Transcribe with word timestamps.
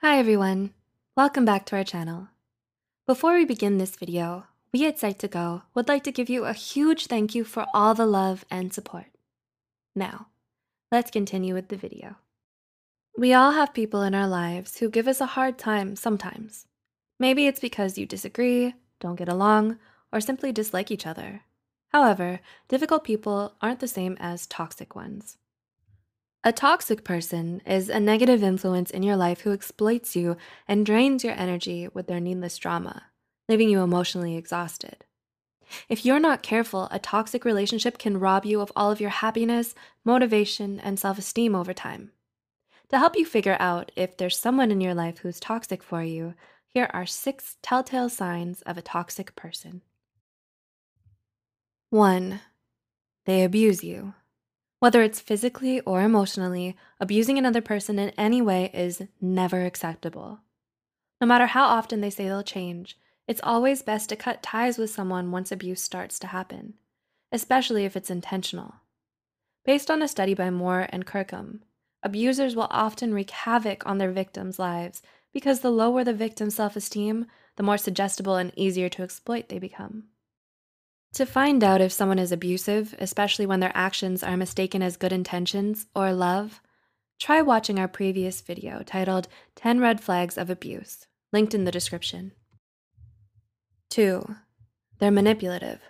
Hi 0.00 0.20
everyone, 0.20 0.74
welcome 1.16 1.44
back 1.44 1.66
to 1.66 1.76
our 1.76 1.82
channel. 1.82 2.28
Before 3.04 3.34
we 3.34 3.44
begin 3.44 3.78
this 3.78 3.96
video, 3.96 4.44
we 4.72 4.86
at 4.86 4.96
Psych2Go 4.96 5.62
would 5.74 5.88
like 5.88 6.04
to 6.04 6.12
give 6.12 6.30
you 6.30 6.44
a 6.44 6.52
huge 6.52 7.06
thank 7.06 7.34
you 7.34 7.42
for 7.42 7.66
all 7.74 7.94
the 7.94 8.06
love 8.06 8.44
and 8.48 8.72
support. 8.72 9.06
Now, 9.96 10.28
let's 10.92 11.10
continue 11.10 11.52
with 11.52 11.66
the 11.66 11.76
video. 11.76 12.14
We 13.16 13.34
all 13.34 13.50
have 13.50 13.74
people 13.74 14.02
in 14.02 14.14
our 14.14 14.28
lives 14.28 14.78
who 14.78 14.88
give 14.88 15.08
us 15.08 15.20
a 15.20 15.34
hard 15.34 15.58
time 15.58 15.96
sometimes. 15.96 16.66
Maybe 17.18 17.48
it's 17.48 17.58
because 17.58 17.98
you 17.98 18.06
disagree, 18.06 18.74
don't 19.00 19.16
get 19.16 19.28
along, 19.28 19.80
or 20.12 20.20
simply 20.20 20.52
dislike 20.52 20.92
each 20.92 21.08
other. 21.08 21.42
However, 21.88 22.38
difficult 22.68 23.02
people 23.02 23.56
aren't 23.60 23.80
the 23.80 23.88
same 23.88 24.16
as 24.20 24.46
toxic 24.46 24.94
ones. 24.94 25.38
A 26.48 26.52
toxic 26.52 27.04
person 27.04 27.60
is 27.66 27.90
a 27.90 28.00
negative 28.00 28.42
influence 28.42 28.90
in 28.90 29.02
your 29.02 29.16
life 29.16 29.42
who 29.42 29.52
exploits 29.52 30.16
you 30.16 30.38
and 30.66 30.86
drains 30.86 31.22
your 31.22 31.34
energy 31.34 31.88
with 31.92 32.06
their 32.06 32.20
needless 32.20 32.56
drama, 32.56 33.02
leaving 33.50 33.68
you 33.68 33.82
emotionally 33.82 34.34
exhausted. 34.34 35.04
If 35.90 36.06
you're 36.06 36.18
not 36.18 36.42
careful, 36.42 36.88
a 36.90 36.98
toxic 36.98 37.44
relationship 37.44 37.98
can 37.98 38.18
rob 38.18 38.46
you 38.46 38.62
of 38.62 38.72
all 38.74 38.90
of 38.90 38.98
your 38.98 39.10
happiness, 39.10 39.74
motivation, 40.06 40.80
and 40.80 40.98
self 40.98 41.18
esteem 41.18 41.54
over 41.54 41.74
time. 41.74 42.12
To 42.88 42.98
help 42.98 43.14
you 43.14 43.26
figure 43.26 43.58
out 43.60 43.92
if 43.94 44.16
there's 44.16 44.38
someone 44.38 44.70
in 44.70 44.80
your 44.80 44.94
life 44.94 45.18
who's 45.18 45.38
toxic 45.38 45.82
for 45.82 46.02
you, 46.02 46.32
here 46.66 46.88
are 46.94 47.04
six 47.04 47.58
telltale 47.60 48.08
signs 48.08 48.62
of 48.62 48.78
a 48.78 48.82
toxic 48.96 49.36
person. 49.36 49.82
1. 51.90 52.40
They 53.26 53.44
abuse 53.44 53.84
you. 53.84 54.14
Whether 54.80 55.02
it's 55.02 55.20
physically 55.20 55.80
or 55.80 56.02
emotionally, 56.02 56.76
abusing 57.00 57.36
another 57.36 57.60
person 57.60 57.98
in 57.98 58.10
any 58.10 58.40
way 58.40 58.70
is 58.72 59.02
never 59.20 59.64
acceptable. 59.64 60.40
No 61.20 61.26
matter 61.26 61.46
how 61.46 61.64
often 61.64 62.00
they 62.00 62.10
say 62.10 62.26
they'll 62.26 62.44
change, 62.44 62.96
it's 63.26 63.40
always 63.42 63.82
best 63.82 64.08
to 64.10 64.16
cut 64.16 64.42
ties 64.42 64.78
with 64.78 64.90
someone 64.90 65.32
once 65.32 65.50
abuse 65.50 65.82
starts 65.82 66.18
to 66.20 66.28
happen, 66.28 66.74
especially 67.32 67.84
if 67.84 67.96
it's 67.96 68.10
intentional. 68.10 68.76
Based 69.64 69.90
on 69.90 70.00
a 70.00 70.08
study 70.08 70.32
by 70.32 70.48
Moore 70.48 70.86
and 70.90 71.04
Kirkham, 71.04 71.62
abusers 72.02 72.54
will 72.54 72.68
often 72.70 73.12
wreak 73.12 73.30
havoc 73.30 73.84
on 73.84 73.98
their 73.98 74.12
victims' 74.12 74.60
lives 74.60 75.02
because 75.32 75.60
the 75.60 75.70
lower 75.70 76.04
the 76.04 76.14
victim's 76.14 76.54
self 76.54 76.76
esteem, 76.76 77.26
the 77.56 77.62
more 77.64 77.76
suggestible 77.76 78.36
and 78.36 78.52
easier 78.56 78.88
to 78.88 79.02
exploit 79.02 79.48
they 79.48 79.58
become. 79.58 80.04
To 81.14 81.26
find 81.26 81.64
out 81.64 81.80
if 81.80 81.92
someone 81.92 82.18
is 82.18 82.32
abusive, 82.32 82.94
especially 82.98 83.46
when 83.46 83.60
their 83.60 83.72
actions 83.74 84.22
are 84.22 84.36
mistaken 84.36 84.82
as 84.82 84.96
good 84.96 85.12
intentions 85.12 85.86
or 85.94 86.12
love, 86.12 86.60
try 87.18 87.40
watching 87.40 87.78
our 87.78 87.88
previous 87.88 88.40
video 88.40 88.82
titled 88.84 89.26
10 89.56 89.80
Red 89.80 90.00
Flags 90.00 90.36
of 90.36 90.50
Abuse, 90.50 91.06
linked 91.32 91.54
in 91.54 91.64
the 91.64 91.72
description. 91.72 92.32
2. 93.90 94.36
They're 94.98 95.10
manipulative. 95.10 95.80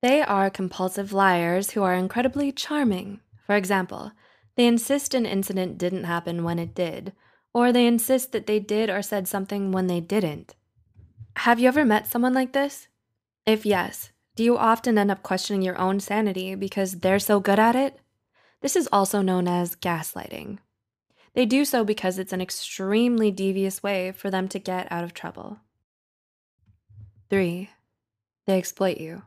They 0.00 0.22
are 0.22 0.48
compulsive 0.48 1.12
liars 1.12 1.72
who 1.72 1.82
are 1.82 1.94
incredibly 1.94 2.52
charming. 2.52 3.20
For 3.46 3.56
example, 3.56 4.12
they 4.56 4.66
insist 4.66 5.12
an 5.12 5.26
incident 5.26 5.76
didn't 5.76 6.04
happen 6.04 6.44
when 6.44 6.58
it 6.58 6.74
did, 6.74 7.12
or 7.52 7.72
they 7.72 7.86
insist 7.86 8.30
that 8.32 8.46
they 8.46 8.60
did 8.60 8.90
or 8.90 9.02
said 9.02 9.26
something 9.26 9.72
when 9.72 9.88
they 9.88 10.00
didn't. 10.00 10.54
Have 11.38 11.58
you 11.58 11.66
ever 11.66 11.84
met 11.84 12.06
someone 12.06 12.34
like 12.34 12.52
this? 12.52 12.88
If 13.48 13.64
yes, 13.64 14.10
do 14.36 14.44
you 14.44 14.58
often 14.58 14.98
end 14.98 15.10
up 15.10 15.22
questioning 15.22 15.62
your 15.62 15.78
own 15.78 16.00
sanity 16.00 16.54
because 16.54 17.00
they're 17.00 17.18
so 17.18 17.40
good 17.40 17.58
at 17.58 17.74
it? 17.74 17.98
This 18.60 18.76
is 18.76 18.90
also 18.92 19.22
known 19.22 19.48
as 19.48 19.74
gaslighting. 19.74 20.58
They 21.32 21.46
do 21.46 21.64
so 21.64 21.82
because 21.82 22.18
it's 22.18 22.34
an 22.34 22.42
extremely 22.42 23.30
devious 23.30 23.82
way 23.82 24.12
for 24.12 24.30
them 24.30 24.48
to 24.48 24.58
get 24.58 24.86
out 24.92 25.02
of 25.02 25.14
trouble. 25.14 25.60
3. 27.30 27.70
They 28.44 28.58
exploit 28.58 28.98
you. 28.98 29.22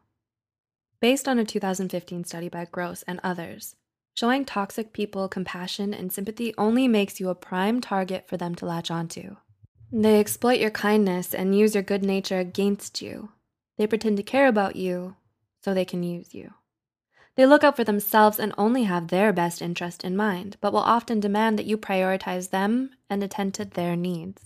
Based 0.99 1.27
on 1.27 1.39
a 1.39 1.43
2015 1.43 2.23
study 2.25 2.47
by 2.47 2.65
Grosz 2.65 3.03
and 3.07 3.19
others, 3.23 3.75
showing 4.13 4.45
toxic 4.45 4.93
people 4.93 5.29
compassion 5.29 5.95
and 5.95 6.13
sympathy 6.13 6.53
only 6.59 6.87
makes 6.87 7.19
you 7.19 7.29
a 7.29 7.33
prime 7.33 7.81
target 7.81 8.27
for 8.27 8.37
them 8.37 8.53
to 8.53 8.67
latch 8.67 8.91
onto. 8.91 9.37
They 9.91 10.19
exploit 10.19 10.59
your 10.59 10.69
kindness 10.69 11.33
and 11.33 11.57
use 11.57 11.73
your 11.73 11.81
good 11.81 12.05
nature 12.05 12.37
against 12.37 13.01
you, 13.01 13.29
they 13.81 13.87
pretend 13.87 14.15
to 14.15 14.21
care 14.21 14.47
about 14.47 14.75
you 14.75 15.15
so 15.63 15.73
they 15.73 15.85
can 15.85 16.03
use 16.03 16.35
you. 16.35 16.53
They 17.35 17.47
look 17.47 17.63
out 17.63 17.75
for 17.75 17.83
themselves 17.83 18.37
and 18.37 18.53
only 18.55 18.83
have 18.83 19.07
their 19.07 19.33
best 19.33 19.59
interest 19.59 20.03
in 20.03 20.15
mind, 20.15 20.55
but 20.61 20.71
will 20.71 20.81
often 20.81 21.19
demand 21.19 21.57
that 21.57 21.65
you 21.65 21.79
prioritize 21.79 22.51
them 22.51 22.91
and 23.09 23.23
attend 23.23 23.55
to 23.55 23.65
their 23.65 23.95
needs. 23.95 24.43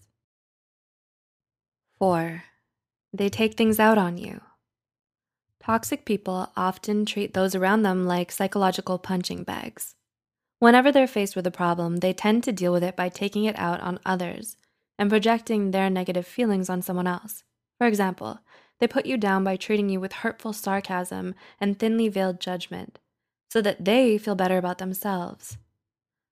4. 2.00 2.44
They 3.12 3.28
take 3.28 3.58
things 3.58 3.78
out 3.78 3.98
on 3.98 4.18
you. 4.18 4.40
Toxic 5.62 6.06
people 6.06 6.54
often 6.56 7.06
treat 7.06 7.34
those 7.34 7.56
around 7.56 7.82
them 7.82 8.06
like 8.06 8.32
psychological 8.32 8.98
punching 8.98 9.44
bags. 9.44 9.96
Whenever 10.60 10.94
they're 10.94 11.08
faced 11.08 11.36
with 11.36 11.46
a 11.46 11.52
problem, 11.52 11.98
they 11.98 12.14
tend 12.14 12.46
to 12.46 12.54
deal 12.54 12.72
with 12.72 12.86
it 12.86 12.96
by 12.96 13.10
taking 13.10 13.44
it 13.44 13.60
out 13.60 13.82
on 13.82 14.00
others 14.06 14.56
and 14.98 15.10
projecting 15.10 15.72
their 15.72 15.90
negative 15.90 16.26
feelings 16.26 16.70
on 16.70 16.82
someone 16.82 17.06
else. 17.06 17.44
For 17.78 17.86
example, 17.86 18.40
they 18.80 18.88
put 18.88 19.06
you 19.06 19.18
down 19.18 19.44
by 19.44 19.56
treating 19.56 19.90
you 19.90 20.00
with 20.00 20.14
hurtful 20.14 20.54
sarcasm 20.54 21.36
and 21.60 21.78
thinly 21.78 22.10
veiled 22.10 22.40
judgment 22.40 23.00
so 23.50 23.62
that 23.62 23.86
they 23.86 24.18
feel 24.18 24.36
better 24.36 24.58
about 24.58 24.80
themselves. 24.80 25.58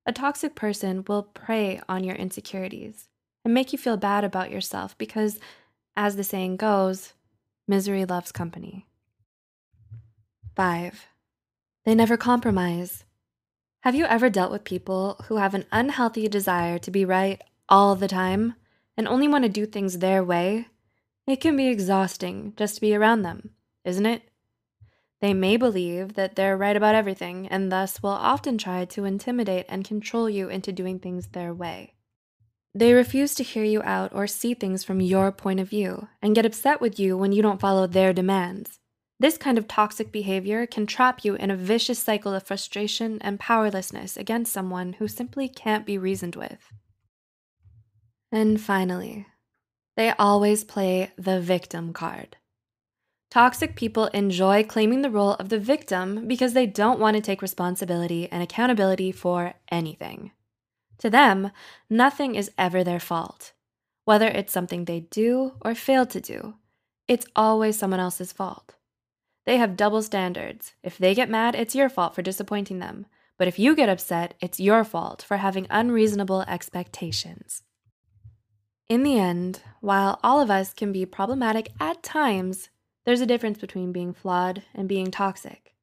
A 0.05 0.11
toxic 0.11 0.55
person 0.55 1.05
will 1.07 1.23
prey 1.23 1.79
on 1.87 2.03
your 2.03 2.15
insecurities 2.15 3.07
and 3.45 3.53
make 3.53 3.71
you 3.71 3.79
feel 3.79 3.95
bad 3.95 4.23
about 4.23 4.51
yourself 4.51 4.97
because, 4.97 5.39
as 5.95 6.15
the 6.15 6.23
saying 6.23 6.57
goes, 6.57 7.13
misery 7.67 8.03
loves 8.03 8.31
company. 8.31 8.85
5. 10.55 11.07
They 11.85 11.95
never 11.95 12.17
compromise. 12.17 13.05
Have 13.83 13.95
you 13.95 14.05
ever 14.05 14.29
dealt 14.29 14.51
with 14.51 14.63
people 14.63 15.21
who 15.27 15.37
have 15.37 15.53
an 15.53 15.65
unhealthy 15.71 16.27
desire 16.27 16.77
to 16.79 16.91
be 16.91 17.05
right 17.05 17.41
all 17.69 17.95
the 17.95 18.07
time 18.07 18.55
and 18.97 19.07
only 19.07 19.27
want 19.27 19.43
to 19.43 19.49
do 19.49 19.65
things 19.65 19.97
their 19.97 20.23
way 20.23 20.67
it 21.27 21.39
can 21.41 21.55
be 21.55 21.67
exhausting 21.67 22.53
just 22.57 22.75
to 22.75 22.81
be 22.81 22.95
around 22.95 23.21
them, 23.21 23.51
isn't 23.85 24.05
it? 24.05 24.23
They 25.21 25.33
may 25.33 25.55
believe 25.55 26.15
that 26.15 26.35
they're 26.35 26.57
right 26.57 26.75
about 26.75 26.95
everything 26.95 27.47
and 27.47 27.71
thus 27.71 28.03
will 28.03 28.09
often 28.09 28.57
try 28.57 28.83
to 28.83 29.05
intimidate 29.05 29.65
and 29.69 29.85
control 29.85 30.29
you 30.29 30.49
into 30.49 30.73
doing 30.73 30.99
things 30.99 31.27
their 31.27 31.53
way. 31.53 31.93
They 32.75 32.93
refuse 32.93 33.35
to 33.35 33.43
hear 33.43 33.63
you 33.63 33.81
out 33.83 34.11
or 34.13 34.27
see 34.27 34.53
things 34.53 34.83
from 34.83 34.99
your 34.99 35.31
point 35.31 35.59
of 35.59 35.69
view 35.69 36.09
and 36.21 36.35
get 36.35 36.45
upset 36.45 36.81
with 36.81 36.99
you 36.99 37.15
when 37.15 37.31
you 37.31 37.41
don't 37.41 37.61
follow 37.61 37.87
their 37.87 38.11
demands. 38.11 38.79
This 39.19 39.37
kind 39.37 39.57
of 39.57 39.67
toxic 39.67 40.11
behavior 40.11 40.65
can 40.65 40.85
trap 40.85 41.23
you 41.23 41.35
in 41.35 41.51
a 41.51 41.55
vicious 41.55 41.99
cycle 41.99 42.33
of 42.33 42.43
frustration 42.43 43.19
and 43.21 43.39
powerlessness 43.39 44.17
against 44.17 44.51
someone 44.51 44.93
who 44.93 45.07
simply 45.07 45.47
can't 45.47 45.85
be 45.85 45.97
reasoned 45.97 46.35
with. 46.35 46.73
And 48.31 48.59
finally, 48.59 49.27
they 49.95 50.11
always 50.11 50.63
play 50.63 51.11
the 51.17 51.39
victim 51.39 51.93
card. 51.93 52.37
Toxic 53.29 53.75
people 53.75 54.07
enjoy 54.07 54.63
claiming 54.63 55.01
the 55.01 55.09
role 55.09 55.33
of 55.33 55.49
the 55.49 55.59
victim 55.59 56.27
because 56.27 56.53
they 56.53 56.67
don't 56.67 56.99
want 56.99 57.15
to 57.15 57.21
take 57.21 57.41
responsibility 57.41 58.31
and 58.31 58.43
accountability 58.43 59.11
for 59.11 59.55
anything. 59.71 60.31
To 60.99 61.09
them, 61.09 61.51
nothing 61.89 62.35
is 62.35 62.51
ever 62.57 62.83
their 62.83 62.99
fault. 62.99 63.53
Whether 64.05 64.27
it's 64.27 64.53
something 64.53 64.85
they 64.85 64.99
do 64.99 65.53
or 65.61 65.73
fail 65.73 66.05
to 66.05 66.21
do, 66.21 66.55
it's 67.07 67.25
always 67.35 67.77
someone 67.77 67.99
else's 67.99 68.31
fault. 68.31 68.75
They 69.45 69.57
have 69.57 69.75
double 69.75 70.01
standards. 70.01 70.73
If 70.83 70.97
they 70.97 71.15
get 71.15 71.29
mad, 71.29 71.55
it's 71.55 71.75
your 71.75 71.89
fault 71.89 72.15
for 72.15 72.21
disappointing 72.21 72.79
them. 72.79 73.07
But 73.37 73.47
if 73.47 73.59
you 73.59 73.75
get 73.75 73.89
upset, 73.89 74.35
it's 74.39 74.59
your 74.59 74.83
fault 74.83 75.21
for 75.21 75.37
having 75.37 75.67
unreasonable 75.69 76.43
expectations. 76.43 77.63
In 78.89 79.03
the 79.03 79.17
end, 79.17 79.61
while 79.79 80.19
all 80.23 80.41
of 80.41 80.51
us 80.51 80.73
can 80.73 80.91
be 80.91 81.05
problematic 81.05 81.69
at 81.79 82.03
times, 82.03 82.69
there's 83.05 83.21
a 83.21 83.25
difference 83.25 83.57
between 83.57 83.91
being 83.91 84.13
flawed 84.13 84.63
and 84.73 84.87
being 84.87 85.09
toxic. 85.11 85.73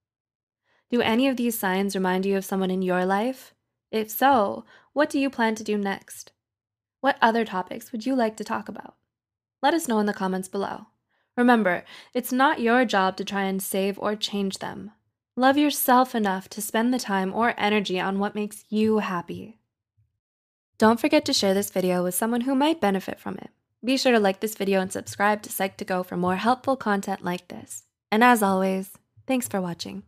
Do 0.91 1.01
any 1.01 1.29
of 1.29 1.37
these 1.37 1.59
signs 1.59 1.95
remind 1.95 2.27
you 2.27 2.37
of 2.37 2.45
someone 2.45 2.71
in 2.71 2.83
your 2.83 3.05
life? 3.05 3.55
If 3.91 4.11
so, 4.11 4.65
what 4.93 5.09
do 5.09 5.19
you 5.19 5.31
plan 5.31 5.55
to 5.57 5.65
do 5.65 5.79
next? 5.79 6.33
What 7.01 7.17
other 7.23 7.45
topics 7.45 7.93
would 7.93 8.05
you 8.05 8.15
like 8.15 8.37
to 8.37 8.45
talk 8.45 8.69
about? 8.69 8.97
Let 9.63 9.75
us 9.75 9.89
know 9.89 9.99
in 9.99 10.07
the 10.07 10.13
comments 10.13 10.49
below. 10.49 10.87
Remember, 11.37 11.85
it's 12.13 12.33
not 12.33 12.61
your 12.61 12.85
job 12.85 13.17
to 13.17 13.25
try 13.25 13.45
and 13.45 13.63
save 13.63 13.99
or 13.99 14.17
change 14.17 14.59
them. 14.59 14.91
Love 15.37 15.57
yourself 15.57 16.15
enough 16.15 16.49
to 16.51 16.61
spend 16.61 16.93
the 16.93 16.99
time 16.99 17.33
or 17.33 17.55
energy 17.57 18.01
on 18.01 18.19
what 18.19 18.35
makes 18.35 18.65
you 18.69 18.99
happy. 18.99 19.60
Don't 20.81 20.99
forget 20.99 21.27
to 21.27 21.35
share 21.35 21.53
this 21.53 21.69
video 21.69 22.03
with 22.03 22.15
someone 22.15 22.41
who 22.41 22.55
might 22.55 22.81
benefit 22.81 23.21
from 23.21 23.35
it. 23.35 23.51
Be 23.85 23.99
sure 23.99 24.13
to 24.13 24.19
like 24.19 24.41
this 24.41 24.55
video 24.55 24.81
and 24.81 24.91
subscribe 24.91 25.43
to 25.43 25.51
Psych2Go 25.51 26.07
for 26.07 26.17
more 26.17 26.37
helpful 26.37 26.75
content 26.75 27.23
like 27.23 27.49
this. 27.49 27.83
And 28.11 28.25
as 28.25 28.43
always, 28.43 28.91
thanks 29.27 29.47
for 29.47 29.61
watching. 29.61 30.05